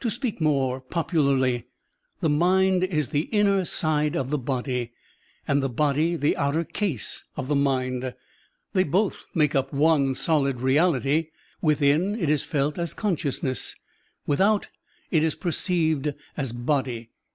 [0.00, 1.64] To speak more popularly,
[2.20, 4.92] the mind is the inner side of the body
[5.48, 8.12] and the body the outer case of the mind.
[8.74, 11.28] They both make up one solid reality.
[11.62, 13.74] Within, it is felt as consciousness;
[14.26, 14.68] without,
[15.10, 17.08] it is perceived as body.